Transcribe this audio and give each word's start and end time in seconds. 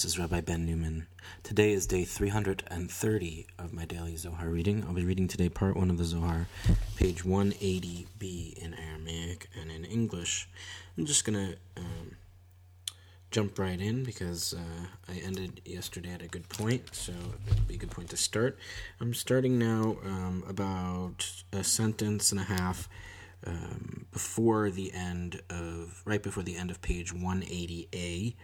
This 0.00 0.12
is 0.12 0.18
Rabbi 0.20 0.42
Ben 0.42 0.64
Newman. 0.64 1.08
Today 1.42 1.72
is 1.72 1.84
day 1.84 2.04
330 2.04 3.46
of 3.58 3.72
my 3.72 3.84
daily 3.84 4.14
Zohar 4.14 4.48
reading. 4.48 4.84
I'll 4.84 4.94
be 4.94 5.04
reading 5.04 5.26
today 5.26 5.48
part 5.48 5.76
1 5.76 5.90
of 5.90 5.98
the 5.98 6.04
Zohar, 6.04 6.46
page 6.94 7.24
180b 7.24 8.58
in 8.58 8.74
Aramaic 8.74 9.48
and 9.60 9.72
in 9.72 9.84
English. 9.84 10.48
I'm 10.96 11.04
just 11.04 11.24
going 11.24 11.34
to 11.34 11.56
um, 11.76 12.12
jump 13.32 13.58
right 13.58 13.80
in 13.80 14.04
because 14.04 14.54
uh, 14.54 15.12
I 15.12 15.16
ended 15.16 15.62
yesterday 15.64 16.12
at 16.12 16.22
a 16.22 16.28
good 16.28 16.48
point, 16.48 16.94
so 16.94 17.12
it'll 17.50 17.64
be 17.64 17.74
a 17.74 17.78
good 17.78 17.90
point 17.90 18.10
to 18.10 18.16
start. 18.16 18.56
I'm 19.00 19.14
starting 19.14 19.58
now 19.58 19.96
um, 20.04 20.44
about 20.48 21.42
a 21.52 21.64
sentence 21.64 22.30
and 22.30 22.40
a 22.40 22.44
half 22.44 22.88
um, 23.44 24.06
before 24.12 24.70
the 24.70 24.92
end 24.94 25.42
of, 25.50 26.02
right 26.04 26.22
before 26.22 26.44
the 26.44 26.56
end 26.56 26.70
of 26.70 26.80
page 26.82 27.12
180a. 27.12 28.34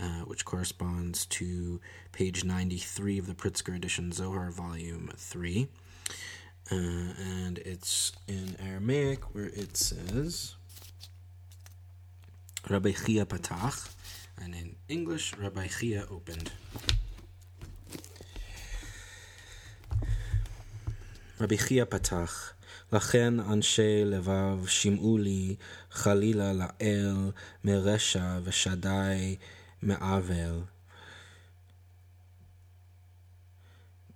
Uh, 0.00 0.22
which 0.26 0.44
corresponds 0.44 1.26
to 1.26 1.80
page 2.12 2.44
93 2.44 3.18
of 3.18 3.26
the 3.26 3.34
Pritzker 3.34 3.74
edition 3.74 4.12
Zohar, 4.12 4.48
volume 4.52 5.10
3. 5.16 5.66
Uh, 6.70 6.76
and 6.76 7.58
it's 7.58 8.12
in 8.28 8.56
Aramaic 8.64 9.34
where 9.34 9.46
it 9.46 9.76
says 9.76 10.54
Rabbi 12.70 12.92
Chia 12.92 13.26
Patach, 13.26 13.92
and 14.40 14.54
in 14.54 14.76
English, 14.88 15.36
Rabbi 15.36 15.66
Chia 15.66 16.06
opened. 16.08 16.52
Rabbi 21.40 21.56
Chia 21.56 21.86
Patach, 21.86 22.54
לכן 22.92 23.40
אנשי 23.40 24.04
לבב 24.04 24.66
שמעו 24.66 25.18
לי 25.18 25.56
חלילה 25.90 26.52
לאל 26.52 27.30
מרשע 27.64 28.38
ושדי 28.44 29.36
מעוול. 29.83 30.61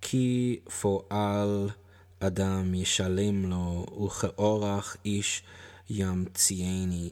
כי 0.00 0.60
פועל 0.80 1.68
אדם 2.20 2.74
ישלם 2.74 3.50
לו, 3.50 3.86
וכאורח 4.06 4.96
איש 5.04 5.42
ימציינו. 5.90 7.08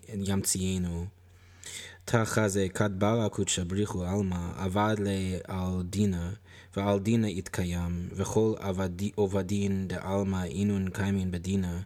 תחזה 2.05 2.67
כד 2.75 2.91
ברא 2.99 3.29
קודשא 3.29 3.65
בריחו 3.65 4.05
עלמא, 4.05 4.51
עבד 4.57 4.97
לי 4.99 5.39
על 5.45 5.83
דינה, 5.83 6.33
ועל 6.77 6.99
דינה 6.99 7.29
יתקיים, 7.29 8.09
וכל 8.13 8.55
עובדין 9.15 9.89
דעלמא 9.89 10.45
אינון 10.45 10.91
קיימין 10.91 11.31
בדינה, 11.31 11.81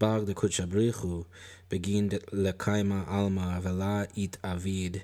בר 0.00 0.24
דקודשא 0.24 0.64
בריחו, 0.64 1.24
בגין 1.70 2.08
לקיימה 2.32 3.04
עלמא, 3.06 3.58
ולה 3.62 4.02
יתעביד. 4.16 4.96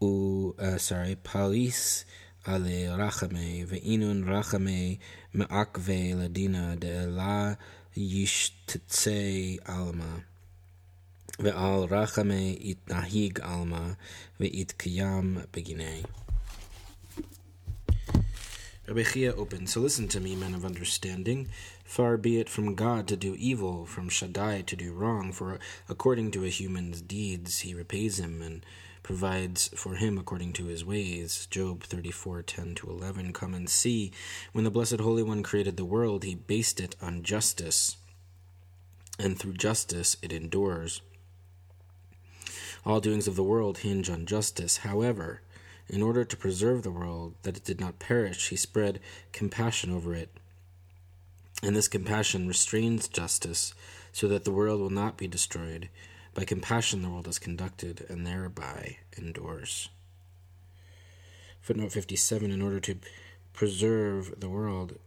U 0.00 0.54
uh, 0.58 0.78
sorry 0.78 1.16
palis 1.16 2.04
ale 2.46 2.88
rachame 2.96 3.66
ve'inun 3.66 4.24
rachame 4.24 4.98
me'akve 5.34 6.14
ladina 6.16 6.78
de 6.80 7.06
la 7.06 7.54
yishtse 7.94 9.58
alma 9.68 10.24
ve'al 11.38 11.88
rachame 11.88 12.56
it 12.70 12.78
nahig 12.86 13.40
alma 13.44 13.96
ve'it 14.40 14.74
kiyam 14.80 15.46
beginei 15.52 16.04
Rabbi 18.90 19.04
Chia 19.04 19.32
opens, 19.36 19.72
So 19.72 19.80
listen 19.80 20.08
to 20.08 20.18
me, 20.18 20.34
men 20.34 20.52
of 20.52 20.64
understanding. 20.64 21.48
Far 21.84 22.16
be 22.16 22.40
it 22.40 22.48
from 22.48 22.74
God 22.74 23.06
to 23.06 23.16
do 23.16 23.36
evil, 23.38 23.86
from 23.86 24.08
Shaddai 24.08 24.62
to 24.62 24.74
do 24.74 24.92
wrong, 24.92 25.30
for 25.30 25.60
according 25.88 26.32
to 26.32 26.44
a 26.44 26.48
human's 26.48 27.00
deeds 27.00 27.60
he 27.60 27.72
repays 27.72 28.18
him, 28.18 28.42
and 28.42 28.66
provides 29.02 29.68
for 29.68 29.94
him 29.94 30.18
according 30.18 30.52
to 30.54 30.66
his 30.66 30.84
ways. 30.84 31.46
Job 31.50 31.82
34 31.82 32.42
10 32.42 32.74
to 32.76 32.90
11. 32.90 33.32
Come 33.32 33.54
and 33.54 33.68
see. 33.68 34.12
When 34.52 34.64
the 34.64 34.70
Blessed 34.70 35.00
Holy 35.00 35.22
One 35.22 35.42
created 35.42 35.76
the 35.76 35.84
world, 35.84 36.24
he 36.24 36.34
based 36.34 36.80
it 36.80 36.96
on 37.00 37.22
justice, 37.22 37.96
and 39.18 39.38
through 39.38 39.54
justice 39.54 40.16
it 40.22 40.32
endures. 40.32 41.02
All 42.84 43.00
doings 43.00 43.28
of 43.28 43.36
the 43.36 43.42
world 43.42 43.78
hinge 43.78 44.08
on 44.08 44.26
justice. 44.26 44.78
However, 44.78 45.42
in 45.88 46.02
order 46.02 46.24
to 46.24 46.36
preserve 46.36 46.82
the 46.82 46.90
world, 46.90 47.34
that 47.42 47.56
it 47.56 47.64
did 47.64 47.80
not 47.80 47.98
perish, 47.98 48.48
he 48.48 48.56
spread 48.56 49.00
compassion 49.32 49.90
over 49.90 50.14
it. 50.14 50.30
And 51.62 51.76
this 51.76 51.88
compassion 51.88 52.48
restrains 52.48 53.08
justice, 53.08 53.74
so 54.12 54.28
that 54.28 54.44
the 54.44 54.52
world 54.52 54.80
will 54.80 54.90
not 54.90 55.16
be 55.16 55.26
destroyed. 55.26 55.88
By 56.32 56.44
compassion, 56.44 57.02
the 57.02 57.10
world 57.10 57.26
is 57.26 57.38
conducted, 57.38 58.06
and 58.08 58.26
thereby 58.26 58.98
endures. 59.16 59.88
Footnote 61.60 61.92
57 61.92 62.50
In 62.50 62.62
order 62.62 62.80
to 62.80 62.96
preserve 63.52 64.38
the 64.38 64.48
world, 64.48 64.98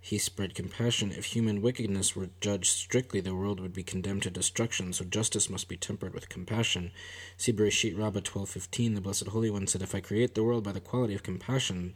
he 0.00 0.18
spread 0.18 0.54
compassion. 0.54 1.10
If 1.10 1.26
human 1.26 1.60
wickedness 1.60 2.14
were 2.14 2.30
judged 2.40 2.70
strictly, 2.70 3.20
the 3.20 3.34
world 3.34 3.60
would 3.60 3.72
be 3.72 3.82
condemned 3.82 4.22
to 4.22 4.30
destruction, 4.30 4.92
so 4.92 5.04
justice 5.04 5.50
must 5.50 5.68
be 5.68 5.76
tempered 5.76 6.14
with 6.14 6.28
compassion. 6.28 6.92
See 7.36 7.52
Bereshit 7.52 7.98
Rabbah 7.98 8.20
12.15, 8.20 8.94
the 8.94 9.00
Blessed 9.00 9.28
Holy 9.28 9.50
One 9.50 9.66
said, 9.66 9.82
If 9.82 9.94
I 9.94 10.00
create 10.00 10.34
the 10.34 10.44
world 10.44 10.64
by 10.64 10.72
the 10.72 10.80
quality 10.80 11.14
of 11.14 11.22
compassion, 11.22 11.94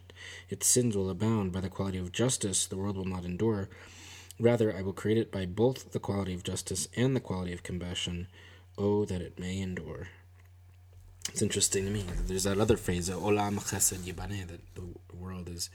its 0.49 0.67
sins 0.67 0.97
will 0.97 1.09
abound. 1.09 1.51
By 1.53 1.61
the 1.61 1.69
quality 1.69 1.97
of 1.97 2.11
justice, 2.11 2.65
the 2.65 2.77
world 2.77 2.97
will 2.97 3.05
not 3.05 3.23
endure. 3.23 3.69
Rather, 4.39 4.75
I 4.75 4.81
will 4.81 4.93
create 4.93 5.17
it 5.17 5.31
by 5.31 5.45
both 5.45 5.91
the 5.91 5.99
quality 5.99 6.33
of 6.33 6.43
justice 6.43 6.87
and 6.95 7.15
the 7.15 7.21
quality 7.21 7.53
of 7.53 7.63
compassion. 7.63 8.27
Oh, 8.77 9.05
that 9.05 9.21
it 9.21 9.39
may 9.39 9.59
endure. 9.61 10.07
It's 11.29 11.41
interesting 11.41 11.85
to 11.85 11.91
me. 11.91 12.05
There's 12.25 12.43
that 12.43 12.59
other 12.59 12.77
phrase, 12.77 13.09
Olam 13.09 13.59
Chesed 13.59 13.99
Yibaneh, 13.99 14.47
that 14.47 14.75
the 14.75 14.83
world 15.15 15.47
is 15.47 15.69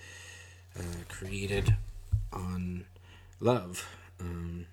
uh, 0.79 0.83
created 1.09 1.75
on 2.33 2.85
love. 3.41 3.89
Um, 4.21 4.67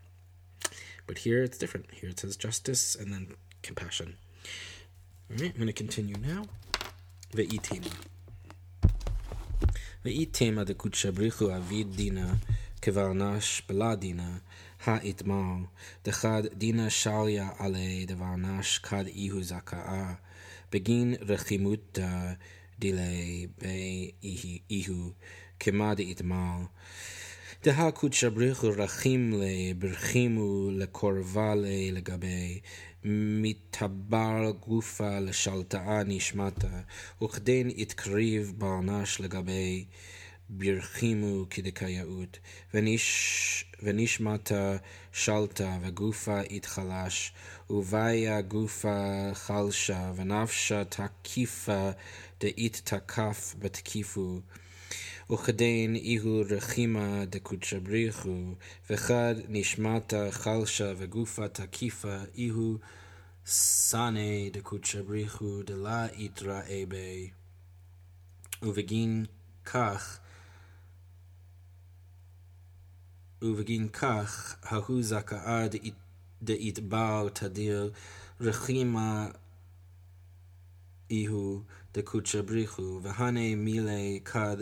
but 1.08 1.20
here 1.20 1.44
it's 1.44 1.58
different. 1.58 1.88
Here 1.94 2.10
it 2.10 2.20
says 2.20 2.36
justice 2.36 2.96
and 2.96 3.14
then 3.14 3.36
compassion. 3.62 4.18
All 5.30 5.38
right, 5.38 5.52
I'm 5.52 5.58
going 5.58 5.68
to 5.68 5.74
continue 5.74 6.18
now. 6.18 6.46
Ve'itema. 7.34 7.92
Ve'itema 10.04 10.66
de 10.66 10.74
kutshabrichu 10.74 11.54
avid 11.56 11.96
dina 11.96 12.40
כבר 12.86 13.14
נש 13.14 13.62
בלה 13.70 13.96
דינא, 13.96 14.32
האתמר, 14.84 15.56
דחד 16.04 16.44
דינא 16.54 16.90
שריה 16.90 17.50
עלי 17.60 18.06
דבר 18.06 18.36
נש 18.36 18.78
כד 18.78 19.06
איהו 19.08 19.44
זכאה, 19.44 20.14
בגין 20.72 21.16
רחימותא 21.22 22.34
דילי 22.80 23.48
בי 23.62 24.12
איהו, 24.70 25.12
כמא 25.60 25.94
דאתמר. 25.94 26.58
דהא 27.64 27.92
קודשא 27.92 28.30
בריחו 28.30 28.68
רחים 28.78 29.40
לי, 29.40 29.74
ברחימו 29.74 30.70
לקורבה 30.72 31.56
לי 31.56 31.92
לגבי, 31.92 32.60
מתבר 33.04 34.52
גופה 34.60 35.20
לשלטאה 35.20 36.04
נשמטה, 36.04 36.82
וכדין 37.24 37.72
התקריב 37.78 38.54
ברנש 38.58 39.20
לגבי. 39.22 39.86
ברחימו 40.50 41.46
כדקייאות, 41.50 42.40
ונש, 42.74 43.66
ונשמתה 43.84 44.78
שלטה 45.12 45.78
וגופה 45.82 46.40
התחלש, 46.40 47.34
וביה 47.70 48.42
גופה 48.42 49.30
חלשה, 49.34 50.12
ונפשה 50.16 50.84
תקיפה 50.86 51.90
דאית 52.40 52.82
תקף 52.84 53.56
בתקיפו. 53.60 54.40
וכדין 55.30 55.96
איהו 55.96 56.42
רחימה 56.50 57.26
דקודשא 57.26 57.80
בריחו, 57.80 58.56
וחד 58.90 59.36
נשמתה 59.48 60.28
חלשה 60.32 60.94
וגופה 60.98 61.48
תקיפה, 61.48 62.18
איהו 62.38 62.78
סנה 63.46 64.50
דקודשא 64.52 65.02
בריחו 65.02 65.64
דלה 65.64 66.08
יתראה 66.18 66.84
בי. 66.88 67.30
ובגין 68.62 69.26
כך 69.66 70.20
ובגין 73.46 73.90
כך 73.90 74.56
ההוא 74.64 75.04
זכאה 75.04 75.68
דאיתבר 76.42 77.28
תדיר 77.34 77.92
רחימה 78.42 79.28
איהו 81.10 81.62
דקודשא 81.94 82.42
בריחו, 82.42 83.00
והנה 83.04 83.56
מילי 83.56 84.20
כד 84.26 84.58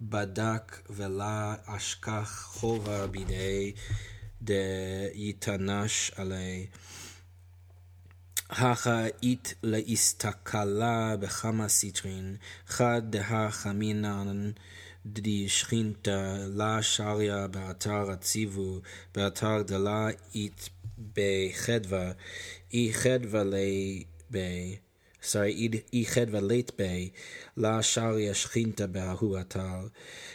בדק 0.00 0.80
ולה 0.90 1.54
אשכח 1.66 2.42
חובה 2.46 3.06
בידי 3.06 3.72
דיתנש 4.42 6.10
עלי. 6.16 6.66
הכה 8.50 9.06
אית 9.22 9.54
להסתכלה 9.62 11.16
בכמה 11.16 11.68
סיטרין, 11.68 12.36
חד 12.66 13.02
דה 13.10 13.50
חמינן 13.50 14.50
די 15.06 15.48
שכינתה 15.48 16.36
לה 16.46 16.82
שריה 16.82 17.46
באתר 17.46 18.10
הציבו, 18.10 18.80
באתר 19.14 19.62
דלה 19.62 20.08
אית 20.34 20.68
בחדווה, 21.14 22.12
אי 22.72 22.92
חדווה 22.92 23.44
לי 23.44 24.04
בי. 24.30 24.76
sorry, 25.22 25.76
איחד 25.92 26.34
לית 26.42 26.72
בי, 26.78 27.10
לה 27.56 27.82
שריה 27.82 28.34
שכינתה 28.34 28.86
בהוא 28.86 29.38
הטל. 29.38 29.88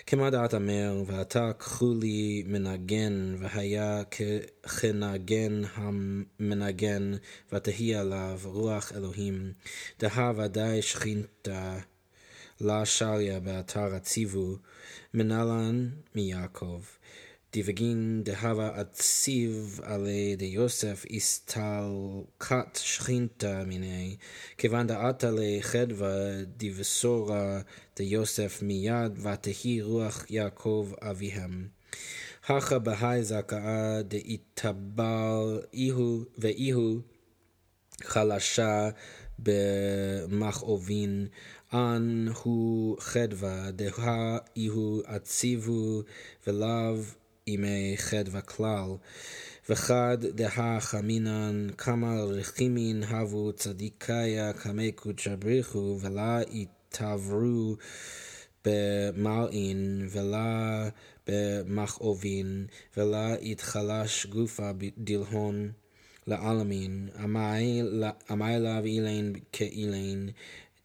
כמה 0.07 0.29
דעת 0.29 0.53
אמר, 0.53 1.03
ועתה 1.07 1.51
קחו 1.57 1.93
לי 2.01 2.43
מנגן, 2.47 3.35
והיה 3.39 4.03
כנגן 4.79 5.61
המנגן, 5.73 7.13
ותהי 7.53 7.95
עליו 7.95 8.39
רוח 8.43 8.91
אלוהים. 8.95 9.53
דהה 9.99 10.31
ודאי 10.37 10.81
שכינתה, 10.81 11.77
לה 12.61 12.85
שריה 12.85 13.39
באתר 13.39 13.95
הציבו, 13.95 14.55
מנלן 15.13 15.89
מיעקב. 16.15 16.81
דיווגין 17.53 18.21
דהבה 18.23 18.81
אציב 18.81 19.79
עלי 19.83 20.35
דיוסף 20.35 21.05
הסתלקת 21.11 22.75
שכינתה 22.75 23.63
מיני, 23.67 24.15
כיוון 24.57 24.87
דעתה 24.87 25.29
לחדווה 25.31 26.43
דיבשורה 26.57 27.61
דיוסף 27.95 28.61
מיד, 28.61 29.19
ותהי 29.27 29.81
רוח 29.81 30.25
יעקב 30.29 30.91
אביהם. 31.01 31.67
הכה 32.47 32.79
בהי 32.79 33.23
זכאה 33.23 34.01
דאיתבל 34.01 35.61
איהו 35.73 36.23
ואיהו 36.37 36.99
חלשה 38.03 38.89
במכאובין, 39.39 41.27
אן 41.73 42.27
הוא 42.43 42.97
חדווה, 42.99 43.71
דהה 43.71 44.37
איהו 44.55 45.01
עציבו 45.05 46.01
ולאו 46.47 46.95
ימי 47.47 47.93
חדווה 47.97 48.41
כלל, 48.41 48.89
וחד 49.69 50.17
דהה 50.21 50.79
חמינן 50.79 51.67
כמה 51.77 52.23
רחימין 52.23 53.03
הבו 53.03 53.53
צדיקיה 53.53 54.53
כמי 54.53 54.91
קודשא 54.91 55.35
בריחו, 55.35 55.97
ולה 56.01 56.39
יתעברו 56.51 57.75
במלעין, 58.65 60.07
ולה 60.09 60.89
במכאובין, 61.27 62.65
ולה 62.97 63.35
יתחלש 63.41 64.25
גופה 64.25 64.71
דלהון 64.97 65.71
la'alamin. 66.27 67.11
Amai 67.19 68.61
lav 68.61 68.85
ilain 68.85 69.41
ke'ilain. 69.51 70.33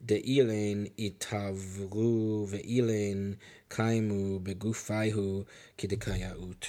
De'ilain 0.04 0.90
itavru 0.96 2.48
ve'ilain 2.48 3.36
kaimu 3.68 4.40
begufaihu 4.40 5.44
kidikayaut. 5.76 6.68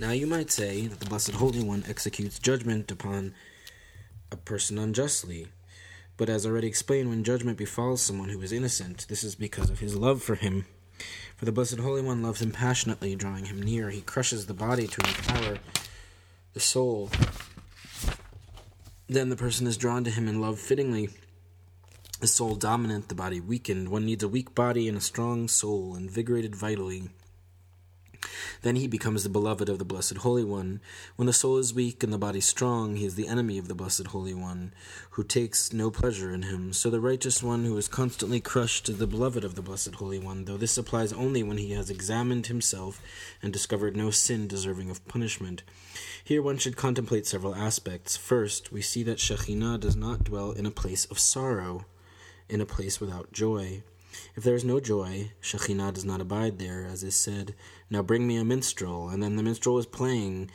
Now 0.00 0.10
you 0.10 0.26
might 0.26 0.50
say 0.50 0.86
that 0.86 0.98
the 0.98 1.06
Blessed 1.06 1.32
Holy 1.32 1.62
One 1.62 1.84
executes 1.88 2.38
judgment 2.38 2.90
upon 2.90 3.34
a 4.32 4.36
person 4.36 4.78
unjustly. 4.78 5.48
But 6.16 6.28
as 6.28 6.44
already 6.44 6.66
explained, 6.66 7.10
when 7.10 7.22
judgment 7.22 7.56
befalls 7.56 8.02
someone 8.02 8.30
who 8.30 8.42
is 8.42 8.52
innocent, 8.52 9.06
this 9.08 9.22
is 9.22 9.34
because 9.34 9.70
of 9.70 9.78
his 9.78 9.94
love 9.94 10.22
for 10.22 10.34
him. 10.34 10.66
For 11.36 11.44
the 11.44 11.52
Blessed 11.52 11.78
Holy 11.78 12.02
One 12.02 12.22
loves 12.22 12.42
him 12.42 12.50
passionately, 12.50 13.14
drawing 13.14 13.46
him 13.46 13.62
near. 13.62 13.90
He 13.90 14.00
crushes 14.00 14.46
the 14.46 14.54
body 14.54 14.86
to 14.86 15.06
empower 15.06 15.58
the 16.52 16.60
soul. 16.60 17.10
Then 19.08 19.28
the 19.28 19.36
person 19.36 19.66
is 19.66 19.76
drawn 19.76 20.04
to 20.04 20.10
him 20.10 20.28
in 20.28 20.40
love 20.40 20.58
fittingly. 20.58 21.10
The 22.20 22.26
soul 22.26 22.54
dominant, 22.54 23.08
the 23.08 23.14
body 23.14 23.40
weakened. 23.40 23.88
One 23.88 24.04
needs 24.04 24.22
a 24.22 24.28
weak 24.28 24.54
body 24.54 24.88
and 24.88 24.98
a 24.98 25.00
strong 25.00 25.48
soul, 25.48 25.96
invigorated 25.96 26.54
vitally. 26.54 27.10
Then 28.62 28.76
he 28.76 28.86
becomes 28.86 29.22
the 29.22 29.28
beloved 29.28 29.68
of 29.68 29.78
the 29.78 29.84
Blessed 29.84 30.18
Holy 30.18 30.44
One. 30.44 30.80
When 31.16 31.26
the 31.26 31.32
soul 31.32 31.58
is 31.58 31.74
weak 31.74 32.02
and 32.02 32.12
the 32.12 32.18
body 32.18 32.40
strong, 32.40 32.96
he 32.96 33.04
is 33.04 33.14
the 33.14 33.28
enemy 33.28 33.58
of 33.58 33.68
the 33.68 33.74
Blessed 33.74 34.08
Holy 34.08 34.34
One, 34.34 34.72
who 35.10 35.24
takes 35.24 35.72
no 35.72 35.90
pleasure 35.90 36.32
in 36.32 36.42
him. 36.42 36.72
So 36.72 36.90
the 36.90 37.00
righteous 37.00 37.42
one 37.42 37.64
who 37.64 37.76
is 37.76 37.88
constantly 37.88 38.40
crushed 38.40 38.88
is 38.88 38.98
the 38.98 39.06
beloved 39.06 39.44
of 39.44 39.54
the 39.54 39.62
Blessed 39.62 39.94
Holy 39.96 40.18
One, 40.18 40.44
though 40.44 40.56
this 40.56 40.78
applies 40.78 41.12
only 41.12 41.42
when 41.42 41.58
he 41.58 41.72
has 41.72 41.90
examined 41.90 42.46
himself 42.46 43.00
and 43.42 43.52
discovered 43.52 43.96
no 43.96 44.10
sin 44.10 44.46
deserving 44.46 44.90
of 44.90 45.06
punishment. 45.08 45.62
Here 46.22 46.42
one 46.42 46.58
should 46.58 46.76
contemplate 46.76 47.26
several 47.26 47.54
aspects. 47.54 48.16
First, 48.16 48.72
we 48.72 48.82
see 48.82 49.02
that 49.04 49.18
Shekhinah 49.18 49.80
does 49.80 49.96
not 49.96 50.24
dwell 50.24 50.52
in 50.52 50.66
a 50.66 50.70
place 50.70 51.04
of 51.06 51.18
sorrow, 51.18 51.86
in 52.48 52.60
a 52.60 52.66
place 52.66 53.00
without 53.00 53.32
joy. 53.32 53.82
If 54.34 54.44
there 54.44 54.54
is 54.54 54.64
no 54.64 54.80
joy, 54.80 55.32
Shekhinah 55.42 55.94
does 55.94 56.04
not 56.04 56.20
abide 56.20 56.58
there, 56.58 56.84
as 56.84 57.02
is 57.02 57.14
said, 57.14 57.54
Now 57.88 58.02
bring 58.02 58.26
me 58.26 58.36
a 58.36 58.44
minstrel. 58.44 59.08
And 59.08 59.22
then 59.22 59.36
the 59.36 59.42
minstrel 59.42 59.74
was 59.74 59.86
playing. 59.86 60.50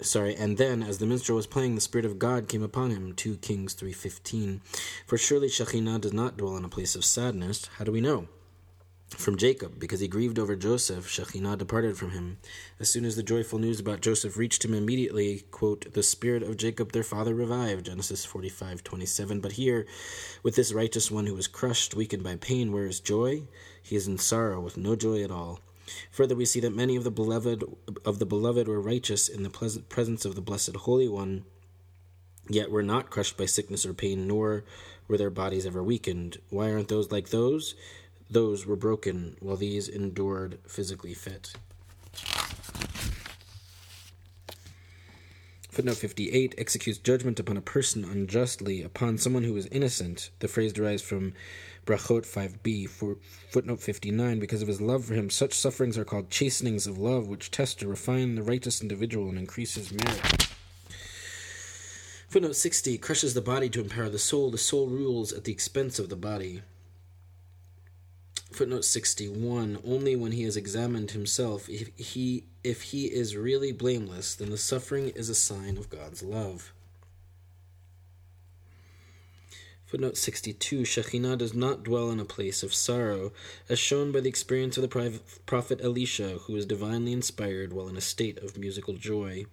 Sorry, 0.00 0.34
and 0.34 0.58
then 0.58 0.82
as 0.82 0.98
the 0.98 1.06
minstrel 1.06 1.36
was 1.36 1.46
playing, 1.46 1.74
the 1.74 1.80
Spirit 1.80 2.04
of 2.04 2.18
God 2.18 2.48
came 2.48 2.62
upon 2.62 2.90
him. 2.90 3.14
2 3.14 3.36
Kings 3.38 3.74
3.15. 3.74 4.60
For 5.06 5.18
surely 5.18 5.48
Shekhinah 5.48 6.00
does 6.00 6.12
not 6.12 6.36
dwell 6.36 6.56
in 6.56 6.64
a 6.64 6.68
place 6.68 6.94
of 6.94 7.04
sadness. 7.04 7.68
How 7.78 7.84
do 7.84 7.92
we 7.92 8.00
know? 8.00 8.28
From 9.16 9.36
Jacob, 9.36 9.78
because 9.78 10.00
he 10.00 10.08
grieved 10.08 10.38
over 10.38 10.56
Joseph, 10.56 11.06
Shekhinah 11.06 11.58
departed 11.58 11.96
from 11.96 12.10
him. 12.10 12.38
As 12.78 12.90
soon 12.90 13.04
as 13.04 13.16
the 13.16 13.22
joyful 13.22 13.58
news 13.58 13.80
about 13.80 14.00
Joseph 14.00 14.36
reached 14.36 14.64
him 14.64 14.74
immediately, 14.74 15.44
quote, 15.50 15.92
the 15.94 16.02
spirit 16.02 16.42
of 16.42 16.56
Jacob 16.56 16.92
their 16.92 17.02
father 17.02 17.34
revived, 17.34 17.86
Genesis 17.86 18.24
45, 18.24 18.84
27. 18.84 19.40
But 19.40 19.52
here, 19.52 19.86
with 20.42 20.56
this 20.56 20.72
righteous 20.72 21.10
one 21.10 21.26
who 21.26 21.34
was 21.34 21.46
crushed, 21.46 21.94
weakened 21.94 22.22
by 22.22 22.36
pain, 22.36 22.72
where 22.72 22.86
is 22.86 23.00
joy? 23.00 23.42
He 23.82 23.96
is 23.96 24.06
in 24.06 24.18
sorrow, 24.18 24.60
with 24.60 24.76
no 24.76 24.96
joy 24.96 25.22
at 25.22 25.30
all. 25.30 25.60
Further, 26.10 26.34
we 26.34 26.44
see 26.44 26.60
that 26.60 26.74
many 26.74 26.96
of 26.96 27.04
the 27.04 27.10
beloved 27.10 27.62
of 28.04 28.18
the 28.18 28.26
beloved 28.26 28.68
were 28.68 28.80
righteous 28.80 29.28
in 29.28 29.42
the 29.42 29.50
pleasant 29.50 29.88
presence 29.88 30.24
of 30.24 30.34
the 30.34 30.40
blessed 30.40 30.76
Holy 30.76 31.08
One, 31.08 31.44
yet 32.48 32.70
were 32.70 32.82
not 32.82 33.10
crushed 33.10 33.36
by 33.36 33.46
sickness 33.46 33.84
or 33.84 33.92
pain, 33.92 34.26
nor 34.26 34.64
were 35.08 35.18
their 35.18 35.30
bodies 35.30 35.66
ever 35.66 35.82
weakened. 35.82 36.38
Why 36.48 36.72
aren't 36.72 36.88
those 36.88 37.12
like 37.12 37.28
those? 37.28 37.74
Those 38.34 38.66
were 38.66 38.74
broken, 38.74 39.36
while 39.38 39.56
these 39.56 39.86
endured 39.86 40.58
physically 40.66 41.14
fit. 41.14 41.52
Footnote 45.70 45.98
58 45.98 46.56
executes 46.58 46.98
judgment 46.98 47.38
upon 47.38 47.56
a 47.56 47.60
person 47.60 48.04
unjustly, 48.04 48.82
upon 48.82 49.18
someone 49.18 49.44
who 49.44 49.56
is 49.56 49.66
innocent. 49.66 50.30
The 50.40 50.48
phrase 50.48 50.72
derives 50.72 51.00
from 51.00 51.32
Brachot 51.86 52.26
5b. 52.26 52.88
For 52.88 53.18
footnote 53.50 53.78
59, 53.78 54.40
because 54.40 54.62
of 54.62 54.68
his 54.68 54.80
love 54.80 55.04
for 55.04 55.14
him, 55.14 55.30
such 55.30 55.54
sufferings 55.54 55.96
are 55.96 56.04
called 56.04 56.28
chastenings 56.28 56.88
of 56.88 56.98
love, 56.98 57.28
which 57.28 57.52
test 57.52 57.78
to 57.78 57.86
refine 57.86 58.34
the 58.34 58.42
righteous 58.42 58.82
individual 58.82 59.28
and 59.28 59.38
increase 59.38 59.76
his 59.76 59.92
merit. 59.92 60.48
Footnote 62.28 62.56
60 62.56 62.98
crushes 62.98 63.34
the 63.34 63.40
body 63.40 63.68
to 63.68 63.80
empower 63.80 64.08
the 64.08 64.18
soul. 64.18 64.50
The 64.50 64.58
soul 64.58 64.88
rules 64.88 65.32
at 65.32 65.44
the 65.44 65.52
expense 65.52 66.00
of 66.00 66.08
the 66.08 66.16
body. 66.16 66.62
Footnote 68.54 68.84
61 68.84 69.80
Only 69.84 70.14
when 70.14 70.30
he 70.30 70.44
has 70.44 70.56
examined 70.56 71.10
himself, 71.10 71.68
if 71.68 71.88
he, 71.96 72.44
if 72.62 72.82
he 72.82 73.06
is 73.06 73.36
really 73.36 73.72
blameless, 73.72 74.36
then 74.36 74.50
the 74.50 74.56
suffering 74.56 75.08
is 75.08 75.28
a 75.28 75.34
sign 75.34 75.76
of 75.76 75.90
God's 75.90 76.22
love. 76.22 76.72
Footnote 79.86 80.16
62 80.16 80.82
Shekhinah 80.82 81.36
does 81.36 81.52
not 81.52 81.82
dwell 81.82 82.12
in 82.12 82.20
a 82.20 82.24
place 82.24 82.62
of 82.62 82.72
sorrow, 82.72 83.32
as 83.68 83.80
shown 83.80 84.12
by 84.12 84.20
the 84.20 84.28
experience 84.28 84.76
of 84.78 84.88
the 84.88 85.20
prophet 85.46 85.80
Elisha, 85.82 86.38
who 86.44 86.52
was 86.52 86.64
divinely 86.64 87.12
inspired 87.12 87.72
while 87.72 87.88
in 87.88 87.96
a 87.96 88.00
state 88.00 88.38
of 88.38 88.56
musical 88.56 88.94
joy. 88.94 89.46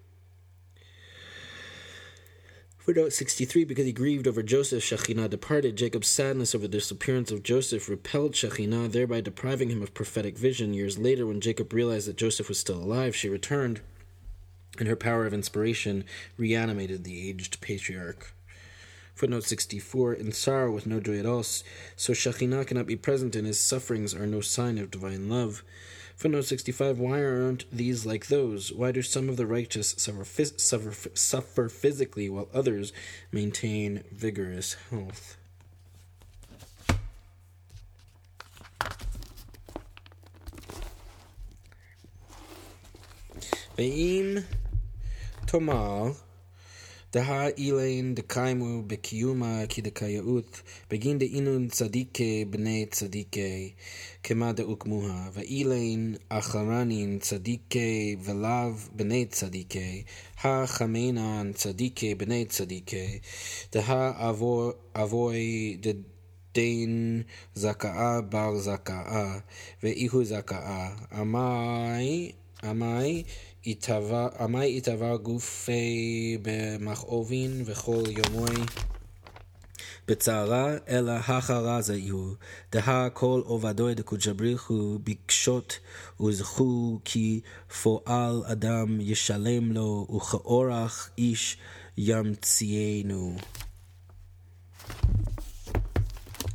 Footnote 2.82 3.14
63 3.14 3.64
Because 3.64 3.86
he 3.86 3.92
grieved 3.92 4.28
over 4.28 4.42
Joseph, 4.42 4.84
Shekhinah 4.84 5.30
departed. 5.30 5.76
Jacob's 5.76 6.08
sadness 6.08 6.56
over 6.56 6.64
the 6.64 6.80
disappearance 6.80 7.30
of 7.30 7.44
Joseph 7.44 7.88
repelled 7.88 8.34
Shekhinah, 8.34 8.92
thereby 8.92 9.22
depriving 9.22 9.70
him 9.70 9.84
of 9.84 9.94
prophetic 9.94 10.36
vision. 10.36 10.74
Years 10.74 10.98
later, 10.98 11.28
when 11.28 11.42
Jacob 11.42 11.72
realized 11.74 12.08
that 12.08 12.18
Joseph 12.18 12.50
was 12.50 12.58
still 12.58 12.80
alive, 12.80 13.16
she 13.16 13.30
returned, 13.30 13.82
and 14.80 14.88
her 14.88 14.96
power 14.96 15.28
of 15.28 15.34
inspiration 15.34 16.06
reanimated 16.38 17.04
the 17.04 17.30
aged 17.30 17.62
patriarch. 17.62 18.34
Footnote 19.14 19.44
64 19.44 20.16
In 20.16 20.32
sorrow 20.32 20.72
with 20.72 20.88
no 20.88 21.00
joy 21.00 21.20
at 21.20 21.26
all, 21.28 21.44
so 21.44 22.14
Shekhinah 22.14 22.66
cannot 22.66 22.88
be 22.88 22.96
present, 22.96 23.36
and 23.36 23.46
his 23.46 23.60
sufferings 23.60 24.16
are 24.16 24.26
no 24.26 24.42
sign 24.42 24.80
of 24.80 24.90
divine 24.90 25.30
love. 25.30 25.64
Footnote 26.22 26.46
65 26.46 27.00
Why 27.00 27.24
aren't 27.24 27.66
these 27.76 28.06
like 28.06 28.28
those? 28.28 28.72
Why 28.72 28.92
do 28.92 29.02
some 29.02 29.28
of 29.28 29.38
the 29.38 29.48
righteous 29.48 29.96
suffer, 29.98 30.24
phys- 30.24 30.60
suffer, 30.60 30.94
suffer 31.16 31.68
physically 31.68 32.30
while 32.30 32.48
others 32.54 32.94
maintain 33.32 34.04
vigorous 34.12 34.76
health? 34.92 35.38
Ve'im 43.76 44.44
Tomal 45.48 46.18
דהה 47.14 47.48
אילן 47.58 48.14
דקיימו 48.16 48.82
בקיומה 48.88 49.62
כדקייאות, 49.70 50.62
בגין 50.90 51.18
דאינון 51.18 51.68
צדיקי 51.68 52.46
בני 52.50 52.86
צדיקי, 52.92 53.72
כמה 54.24 54.54
דאוקמוה, 54.54 55.30
ואילן 55.34 56.14
אחרנין 56.30 57.20
צדיקי 57.20 58.16
ולאו 58.24 58.74
בני 58.96 59.26
צדיקי, 59.26 60.04
החמינן 60.44 61.52
צדיקי 61.54 62.16
בני 62.16 62.46
צדיקי, 62.46 63.20
דהה 63.72 64.32
אבוי 64.96 65.78
דין 66.54 67.24
זכאה 67.56 68.22
בר 68.22 68.58
זכאה, 68.58 69.40
ואיהו 69.84 70.24
זכאה, 70.24 70.90
עמי, 71.12 72.32
עמי 72.64 73.24
עמי 74.40 74.78
יתבע 74.78 75.16
גופי 75.16 76.38
במכאובין 76.42 77.64
וכל 77.66 78.04
יומוי 78.08 78.56
בצערה, 80.08 80.76
אלא 80.90 81.12
החרזה 81.12 81.98
יהיו. 81.98 82.34
דהה 82.72 83.10
כל 83.10 83.42
עובדוי 83.46 83.96
דקודשבריחו 83.96 85.00
בקשות 85.04 85.80
וזכו 86.22 87.00
כי 87.06 87.42
פועל 87.84 88.44
אדם 88.46 89.02
ישלם 89.02 89.72
לו 89.72 90.08
וכאורח 90.16 91.10
איש 91.18 91.58
ימציאנו. 91.98 93.36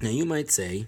Now 0.00 0.10
you 0.10 0.24
might 0.24 0.50
say, 0.50 0.84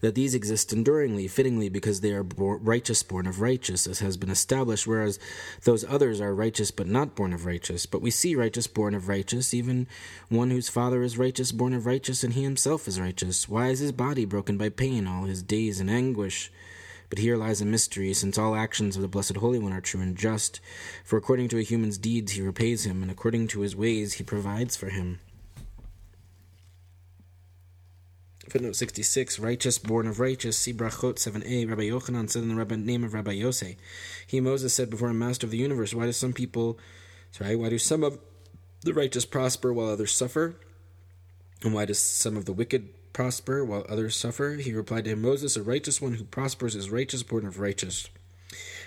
that 0.00 0.14
these 0.14 0.34
exist 0.34 0.72
enduringly, 0.72 1.26
fittingly, 1.26 1.68
because 1.68 2.00
they 2.00 2.12
are 2.12 2.22
righteous 2.22 3.02
born 3.02 3.26
of 3.26 3.40
righteous, 3.40 3.86
as 3.86 3.98
has 3.98 4.16
been 4.16 4.30
established, 4.30 4.86
whereas 4.86 5.18
those 5.64 5.84
others 5.84 6.20
are 6.20 6.34
righteous 6.34 6.70
but 6.70 6.86
not 6.86 7.16
born 7.16 7.32
of 7.32 7.46
righteous. 7.46 7.86
But 7.86 8.02
we 8.02 8.10
see 8.10 8.34
righteous 8.34 8.66
born 8.66 8.94
of 8.94 9.08
righteous, 9.08 9.52
even 9.52 9.86
one 10.28 10.50
whose 10.50 10.68
father 10.68 11.02
is 11.02 11.18
righteous 11.18 11.50
born 11.52 11.72
of 11.72 11.86
righteous, 11.86 12.22
and 12.22 12.34
he 12.34 12.42
himself 12.42 12.86
is 12.86 13.00
righteous. 13.00 13.48
Why 13.48 13.68
is 13.68 13.80
his 13.80 13.92
body 13.92 14.24
broken 14.24 14.56
by 14.56 14.68
pain, 14.68 15.06
all 15.06 15.24
his 15.24 15.42
days 15.42 15.80
in 15.80 15.88
anguish? 15.88 16.52
But 17.10 17.18
here 17.18 17.36
lies 17.36 17.60
a 17.60 17.64
mystery, 17.64 18.12
since 18.12 18.36
all 18.36 18.54
actions 18.54 18.94
of 18.94 19.02
the 19.02 19.08
Blessed 19.08 19.36
Holy 19.36 19.58
One 19.58 19.72
are 19.72 19.80
true 19.80 20.00
and 20.00 20.16
just. 20.16 20.60
For 21.04 21.16
according 21.16 21.48
to 21.48 21.58
a 21.58 21.62
human's 21.62 21.96
deeds 21.96 22.32
he 22.32 22.42
repays 22.42 22.84
him, 22.84 23.02
and 23.02 23.10
according 23.10 23.48
to 23.48 23.60
his 23.60 23.74
ways 23.74 24.14
he 24.14 24.24
provides 24.24 24.76
for 24.76 24.90
him. 24.90 25.20
Footnote 28.48 28.76
66, 28.76 29.38
righteous, 29.38 29.76
born 29.76 30.06
of 30.06 30.18
righteous, 30.18 30.56
see 30.56 30.72
Brachot 30.72 31.16
7a. 31.16 31.68
Rabbi 31.68 31.82
Yochanan 31.82 32.30
said 32.30 32.44
in 32.44 32.56
the 32.56 32.76
name 32.78 33.04
of 33.04 33.12
Rabbi 33.12 33.34
Yose. 33.34 33.76
He, 34.26 34.40
Moses, 34.40 34.72
said 34.72 34.88
before 34.88 35.10
a 35.10 35.14
master 35.14 35.44
of 35.46 35.50
the 35.50 35.58
universe, 35.58 35.92
why 35.92 36.06
do 36.06 36.12
some 36.12 36.32
people, 36.32 36.78
sorry, 37.30 37.56
why 37.56 37.68
do 37.68 37.76
some 37.78 38.02
of 38.02 38.18
the 38.82 38.94
righteous 38.94 39.26
prosper 39.26 39.70
while 39.70 39.90
others 39.90 40.12
suffer? 40.12 40.56
And 41.62 41.74
why 41.74 41.84
does 41.84 41.98
some 41.98 42.38
of 42.38 42.46
the 42.46 42.54
wicked 42.54 43.12
prosper 43.12 43.62
while 43.62 43.84
others 43.86 44.16
suffer? 44.16 44.54
He 44.54 44.72
replied 44.72 45.04
to 45.04 45.10
him, 45.10 45.20
Moses, 45.20 45.54
a 45.56 45.62
righteous 45.62 46.00
one 46.00 46.14
who 46.14 46.24
prospers 46.24 46.74
is 46.74 46.88
righteous, 46.88 47.22
born 47.22 47.44
of 47.44 47.58
righteous. 47.58 48.08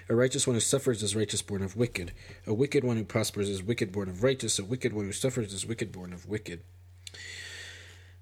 A 0.10 0.16
righteous 0.16 0.48
one 0.48 0.56
who 0.56 0.62
suffers 0.62 1.04
is 1.04 1.16
righteous, 1.16 1.44
born 1.44 1.62
of 1.62 1.76
wicked. 1.76 2.14
A 2.48 2.54
wicked 2.54 2.84
one 2.84 2.98
who 2.98 3.04
prospers 3.04 3.48
is 3.48 3.62
wicked, 3.62 3.92
born 3.92 4.10
of 4.10 4.24
righteous. 4.24 4.58
A 4.58 4.66
wicked 4.66 4.92
one 4.92 5.06
who 5.06 5.12
suffers 5.12 5.54
is 5.54 5.68
wicked, 5.68 5.92
born 5.92 6.14
of 6.14 6.28
wicked. 6.28 6.62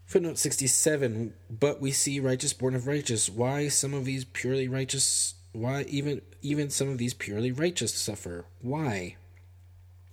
Footnote 0.09 0.39
67 0.39 1.35
But 1.51 1.79
we 1.79 1.91
see 1.91 2.19
righteous 2.19 2.51
born 2.51 2.73
of 2.73 2.87
righteous. 2.87 3.29
Why 3.29 3.67
some 3.67 3.93
of 3.93 4.05
these 4.05 4.25
purely 4.25 4.67
righteous, 4.67 5.35
why 5.51 5.83
even, 5.83 6.23
even 6.41 6.71
some 6.71 6.89
of 6.89 6.97
these 6.97 7.13
purely 7.13 7.51
righteous 7.51 7.93
suffer? 7.93 8.45
Why? 8.59 9.17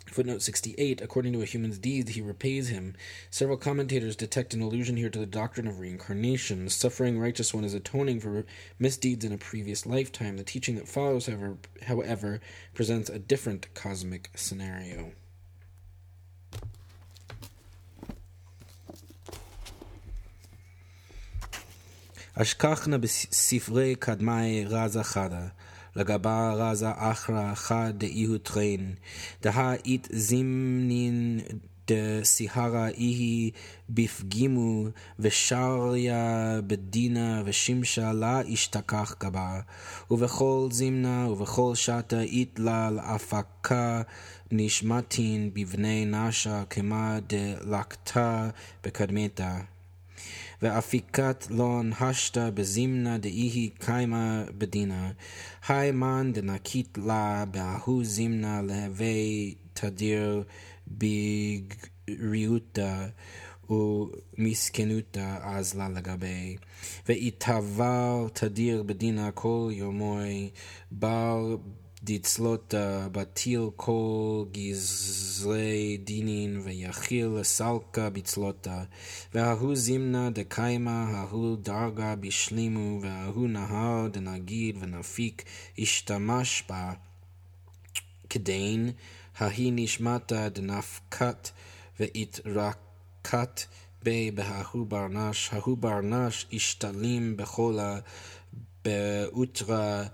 Footnote 0.05 0.43
68 0.43 1.01
According 1.01 1.33
to 1.33 1.41
a 1.41 1.47
human's 1.47 1.79
deeds, 1.79 2.11
he 2.11 2.21
repays 2.21 2.69
him. 2.69 2.95
Several 3.31 3.57
commentators 3.57 4.17
detect 4.17 4.53
an 4.53 4.61
allusion 4.61 4.99
here 4.99 5.09
to 5.09 5.19
the 5.19 5.25
doctrine 5.25 5.67
of 5.67 5.81
reincarnation. 5.81 6.69
Suffering 6.69 7.19
righteous 7.19 7.55
one 7.55 7.65
is 7.65 7.73
atoning 7.73 8.21
for 8.21 8.45
misdeeds 8.79 9.25
in 9.25 9.33
a 9.33 9.39
previous 9.39 9.87
lifetime. 9.87 10.37
The 10.37 10.45
teaching 10.45 10.75
that 10.75 10.89
follows, 10.89 11.25
however, 11.25 11.57
however 11.87 12.41
presents 12.75 13.09
a 13.09 13.19
different 13.19 13.73
cosmic 13.73 14.29
scenario. 14.35 15.13
אשכחנה 22.43 22.99
בספרי 22.99 23.95
קדמי 23.95 24.65
רזה 24.67 25.03
חדה, 25.03 25.47
לגבה 25.97 26.53
רזה 26.53 26.87
אחרא 26.95 27.55
חד 27.55 27.93
דאיהו 27.97 28.39
טרין, 28.39 28.95
דהה 29.43 29.75
אית 29.85 30.09
זימנין 30.13 31.41
דסיהרה 31.91 32.89
איהי 32.89 33.51
בפגימו 33.91 34.85
ושריה 35.19 36.61
בדינה 36.67 37.43
ושימשה 37.45 38.13
לה 38.13 38.41
אשתכח 38.53 39.15
גבה. 39.21 39.61
ובכל 40.11 40.69
זימנה 40.71 41.29
ובכל 41.31 41.75
שתה 41.75 42.21
אית 42.21 42.59
לה 42.59 42.91
להפקה 42.91 44.03
נשמתין 44.51 45.51
בבני 45.55 46.05
נשה 46.07 46.65
כמה 46.71 47.19
דלקתה 47.27 48.51
בקדמתה 48.85 49.61
ואפיקת 50.63 51.47
לון 51.51 51.93
השתא 52.01 52.51
בזימנה 52.51 53.19
דאיהי 53.19 53.71
קיימה 53.79 54.45
בדינה, 54.59 55.11
היי 55.69 55.93
מן 55.93 56.31
דנקית 56.35 56.99
לה 56.99 57.45
בהוא 57.51 58.05
זימנה 58.05 58.63
להווי 58.63 59.55
תדיר 59.73 60.45
בגריותא 62.09 63.07
ומסכנותא 63.71 65.39
אז 65.43 65.75
לה 65.75 65.89
לגבי, 65.89 66.57
ויתבל 67.09 68.29
תדיר 68.33 68.83
בדינה 68.83 69.31
כל 69.31 69.69
יומוי, 69.73 70.51
בר 70.91 71.57
דצלותה 72.07 73.09
בטיל 73.13 73.61
כל 73.77 74.45
גזרי 74.53 75.99
דינין 76.05 76.61
ויחיל 76.65 77.27
לסלקה 77.27 78.11
בצלותה. 78.11 78.83
וההוא 79.35 79.75
זימנה 79.75 80.31
דקיימה 80.31 81.05
ההוא 81.05 81.57
דרגה 81.57 82.17
בשלימו 82.17 83.01
וההוא 83.03 83.49
נהר 83.49 84.09
דנגיד 84.09 84.77
ונפיק 84.81 85.45
השתמש 85.79 86.65
בה. 86.69 86.93
כדין 88.31 88.91
ההיא 89.39 89.73
נשמתה 89.77 90.49
דנפקת 90.49 91.49
והתרקת 92.01 93.61
בי 94.03 94.31
בההוא 94.31 94.87
ברנש. 94.87 95.51
ההוא 95.53 95.77
ברנש 95.77 96.47
השתלים 96.53 97.37
בחולה 97.37 97.99
באותרה 98.85 100.05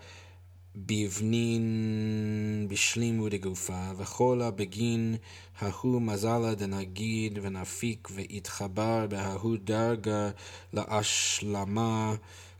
בבנין 0.75 2.67
בשלימו 2.69 3.29
דגופה, 3.29 3.91
וכל 3.97 4.41
הבגין 4.41 5.15
ההוא 5.59 6.01
מזלה 6.01 6.55
דנגיד 6.55 7.39
ונפיק 7.41 8.07
ויתחבר 8.15 9.07
בההוא 9.07 9.57
דרגה 9.63 10.29
להשלמה 10.73 12.15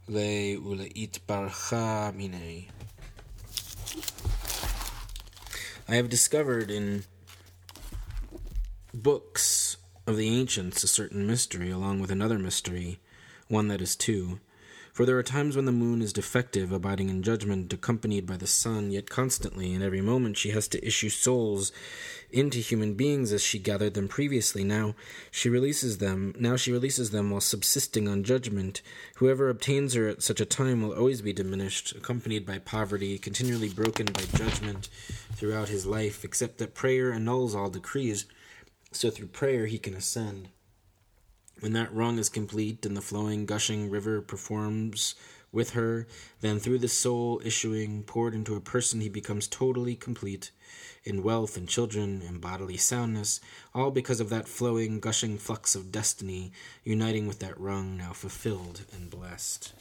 ולהתברכה 0.09 2.11
מיני. 2.13 2.65
I 5.87 5.95
have 5.95 6.09
discovered 6.09 6.69
in 6.69 7.05
books 8.93 9.77
of 10.05 10.17
the 10.17 10.27
ancients 10.27 10.83
a 10.83 10.87
certain 10.87 11.25
mystery, 11.25 11.71
along 11.71 12.01
with 12.01 12.11
another 12.11 12.39
mystery, 12.39 12.99
one 13.47 13.69
that 13.69 13.81
is 13.81 13.95
two. 13.95 14.39
for 14.92 15.06
there 15.06 15.18
are 15.18 15.22
times 15.22 15.56
when 15.56 15.64
the 15.64 15.72
moon 15.72 16.02
is 16.02 16.12
defective, 16.12 16.70
abiding 16.70 17.08
in 17.08 17.22
judgment, 17.22 17.72
accompanied 17.72 18.26
by 18.26 18.36
the 18.36 18.46
sun, 18.46 18.90
yet 18.90 19.08
constantly, 19.08 19.72
and 19.72 19.82
every 19.82 20.02
moment 20.02 20.36
she 20.36 20.50
has 20.50 20.68
to 20.68 20.86
issue 20.86 21.08
souls 21.08 21.72
into 22.30 22.58
human 22.58 22.92
beings 22.92 23.32
as 23.32 23.42
she 23.42 23.58
gathered 23.58 23.94
them 23.94 24.06
previously. 24.06 24.64
Now 24.64 24.94
she 25.30 25.48
releases 25.48 25.96
them. 25.96 26.34
Now 26.38 26.56
she 26.56 26.72
releases 26.72 27.10
them 27.10 27.30
while 27.30 27.40
subsisting 27.40 28.06
on 28.06 28.22
judgment. 28.22 28.82
Whoever 29.16 29.48
obtains 29.48 29.94
her 29.94 30.08
at 30.08 30.22
such 30.22 30.42
a 30.42 30.46
time 30.46 30.82
will 30.82 30.94
always 30.94 31.22
be 31.22 31.32
diminished, 31.32 31.92
accompanied 31.96 32.44
by 32.44 32.58
poverty, 32.58 33.16
continually 33.18 33.70
broken 33.70 34.06
by 34.06 34.24
judgment 34.36 34.90
throughout 35.32 35.70
his 35.70 35.86
life, 35.86 36.22
except 36.22 36.58
that 36.58 36.74
prayer 36.74 37.12
annuls 37.12 37.54
all 37.54 37.70
decrees. 37.70 38.26
So 38.92 39.08
through 39.08 39.28
prayer 39.28 39.64
he 39.64 39.78
can 39.78 39.94
ascend. 39.94 40.50
When 41.60 41.72
that 41.74 41.94
rung 41.94 42.18
is 42.18 42.28
complete 42.28 42.84
and 42.84 42.96
the 42.96 43.00
flowing, 43.00 43.46
gushing 43.46 43.90
river 43.90 44.20
performs 44.20 45.14
with 45.52 45.70
her, 45.70 46.06
then 46.40 46.58
through 46.58 46.78
the 46.78 46.88
soul 46.88 47.40
issuing, 47.44 48.02
poured 48.02 48.34
into 48.34 48.56
a 48.56 48.60
person, 48.60 49.00
he 49.00 49.08
becomes 49.08 49.46
totally 49.46 49.94
complete 49.94 50.50
in 51.04 51.22
wealth 51.22 51.56
and 51.56 51.68
children 51.68 52.22
and 52.26 52.40
bodily 52.40 52.76
soundness, 52.76 53.40
all 53.74 53.90
because 53.90 54.20
of 54.20 54.30
that 54.30 54.48
flowing, 54.48 54.98
gushing 54.98 55.36
flux 55.38 55.74
of 55.74 55.92
destiny, 55.92 56.52
uniting 56.84 57.26
with 57.26 57.38
that 57.40 57.58
rung 57.60 57.96
now 57.96 58.12
fulfilled 58.12 58.82
and 58.92 59.10
blessed. 59.10 59.72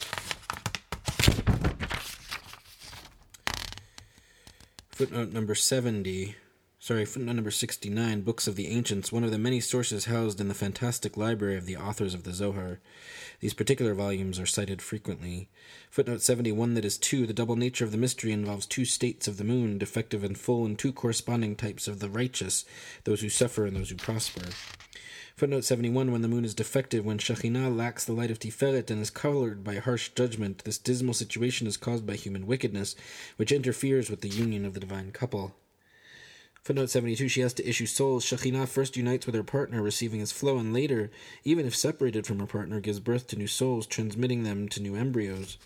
Footnote 4.90 5.32
number 5.32 5.54
70 5.54 6.36
Sorry, 6.82 7.04
footnote 7.04 7.34
number 7.34 7.52
69, 7.52 8.22
Books 8.22 8.48
of 8.48 8.56
the 8.56 8.66
Ancients, 8.66 9.12
one 9.12 9.22
of 9.22 9.30
the 9.30 9.38
many 9.38 9.60
sources 9.60 10.06
housed 10.06 10.40
in 10.40 10.48
the 10.48 10.52
fantastic 10.52 11.16
library 11.16 11.56
of 11.56 11.64
the 11.64 11.76
authors 11.76 12.12
of 12.12 12.24
the 12.24 12.32
Zohar. 12.32 12.80
These 13.38 13.54
particular 13.54 13.94
volumes 13.94 14.40
are 14.40 14.46
cited 14.46 14.82
frequently. 14.82 15.48
Footnote 15.90 16.22
71, 16.22 16.74
that 16.74 16.84
is 16.84 16.98
2, 16.98 17.24
the 17.24 17.32
double 17.32 17.54
nature 17.54 17.84
of 17.84 17.92
the 17.92 17.98
mystery 17.98 18.32
involves 18.32 18.66
two 18.66 18.84
states 18.84 19.28
of 19.28 19.36
the 19.36 19.44
moon, 19.44 19.78
defective 19.78 20.24
and 20.24 20.36
full, 20.36 20.66
and 20.66 20.76
two 20.76 20.92
corresponding 20.92 21.54
types 21.54 21.86
of 21.86 22.00
the 22.00 22.08
righteous, 22.10 22.64
those 23.04 23.20
who 23.20 23.28
suffer 23.28 23.64
and 23.64 23.76
those 23.76 23.90
who 23.90 23.96
prosper. 23.96 24.42
Footnote 25.36 25.64
71 25.64 26.10
When 26.10 26.22
the 26.22 26.26
moon 26.26 26.44
is 26.44 26.52
defective, 26.52 27.04
when 27.04 27.18
Shekhinah 27.18 27.76
lacks 27.76 28.04
the 28.04 28.12
light 28.12 28.32
of 28.32 28.40
Tiferet 28.40 28.90
and 28.90 29.00
is 29.00 29.08
colored 29.10 29.62
by 29.62 29.76
harsh 29.76 30.08
judgment, 30.16 30.64
this 30.64 30.78
dismal 30.78 31.14
situation 31.14 31.68
is 31.68 31.76
caused 31.76 32.04
by 32.04 32.16
human 32.16 32.44
wickedness, 32.44 32.96
which 33.36 33.52
interferes 33.52 34.10
with 34.10 34.20
the 34.20 34.28
union 34.28 34.64
of 34.64 34.74
the 34.74 34.80
divine 34.80 35.12
couple. 35.12 35.54
Footnote 36.62 36.90
72 36.90 37.26
She 37.26 37.40
has 37.40 37.52
to 37.54 37.68
issue 37.68 37.86
souls. 37.86 38.24
Shekhinah 38.24 38.68
first 38.68 38.96
unites 38.96 39.26
with 39.26 39.34
her 39.34 39.42
partner, 39.42 39.82
receiving 39.82 40.20
his 40.20 40.30
flow, 40.30 40.58
and 40.58 40.72
later, 40.72 41.10
even 41.42 41.66
if 41.66 41.74
separated 41.74 42.24
from 42.24 42.38
her 42.38 42.46
partner, 42.46 42.78
gives 42.78 43.00
birth 43.00 43.26
to 43.28 43.36
new 43.36 43.48
souls, 43.48 43.84
transmitting 43.84 44.44
them 44.44 44.68
to 44.68 44.80
new 44.80 44.94
embryos. 44.94 45.58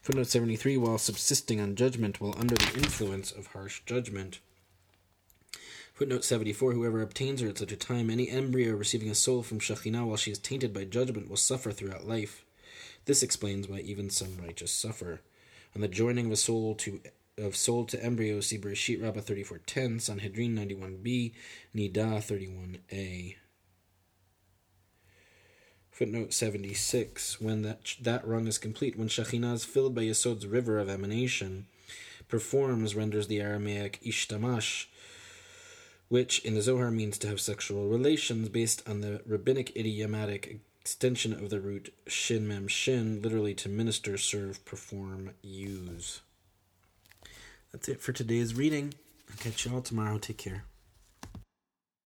Footnote 0.00 0.28
73 0.28 0.76
While 0.76 0.98
subsisting 0.98 1.60
on 1.60 1.74
judgment, 1.74 2.20
while 2.20 2.36
under 2.38 2.54
the 2.54 2.72
influence 2.76 3.32
of 3.32 3.48
harsh 3.48 3.82
judgment. 3.84 4.38
Footnote 5.92 6.24
74 6.24 6.72
Whoever 6.72 7.02
obtains 7.02 7.40
her 7.40 7.48
at 7.48 7.58
such 7.58 7.72
a 7.72 7.76
time, 7.76 8.08
any 8.08 8.28
embryo 8.28 8.76
receiving 8.76 9.10
a 9.10 9.16
soul 9.16 9.42
from 9.42 9.58
Shekhinah 9.58 10.06
while 10.06 10.16
she 10.16 10.30
is 10.30 10.38
tainted 10.38 10.72
by 10.72 10.84
judgment 10.84 11.28
will 11.28 11.36
suffer 11.36 11.72
throughout 11.72 12.06
life. 12.06 12.44
This 13.06 13.24
explains 13.24 13.66
why 13.66 13.80
even 13.80 14.08
some 14.08 14.38
righteous 14.40 14.70
suffer. 14.70 15.20
On 15.74 15.80
the 15.80 15.88
joining 15.88 16.26
of 16.26 16.32
a 16.32 16.36
soul 16.36 16.76
to 16.76 17.00
of 17.38 17.56
soul 17.56 17.84
to 17.86 18.02
embryo, 18.02 18.40
see 18.40 18.58
Bereshit 18.58 19.02
Rabbah 19.02 19.20
3410, 19.20 20.00
Sanhedrin 20.00 20.56
91b, 20.56 21.32
Nida 21.74 22.18
31a. 22.18 23.36
Footnote 25.90 26.32
76. 26.32 27.40
When 27.40 27.62
that, 27.62 27.94
that 28.00 28.26
rung 28.26 28.46
is 28.46 28.58
complete, 28.58 28.96
when 28.96 29.08
Shekhinah 29.08 29.54
is 29.54 29.64
filled 29.64 29.94
by 29.94 30.02
Yesod's 30.02 30.46
river 30.46 30.78
of 30.78 30.88
emanation, 30.88 31.66
performs 32.28 32.94
renders 32.94 33.26
the 33.26 33.40
Aramaic 33.40 34.00
ishtamash, 34.04 34.86
which 36.08 36.44
in 36.44 36.54
the 36.54 36.62
Zohar 36.62 36.90
means 36.90 37.18
to 37.18 37.28
have 37.28 37.40
sexual 37.40 37.88
relations 37.88 38.48
based 38.48 38.88
on 38.88 39.00
the 39.00 39.22
rabbinic 39.26 39.76
idiomatic 39.76 40.60
extension 40.80 41.32
of 41.32 41.50
the 41.50 41.60
root 41.60 41.92
shin 42.06 42.46
mem 42.46 42.68
shin, 42.68 43.20
literally 43.20 43.54
to 43.54 43.68
minister, 43.68 44.16
serve, 44.16 44.64
perform, 44.64 45.32
use. 45.42 46.20
That's 47.72 47.88
it 47.88 48.00
for 48.00 48.12
today's 48.12 48.54
reading. 48.54 48.94
I'll 49.30 49.36
catch 49.36 49.66
you 49.66 49.74
all 49.74 49.82
tomorrow. 49.82 50.18
Take 50.18 50.38
care. 50.38 50.64